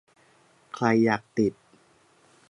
[0.73, 1.53] ใครอยากติด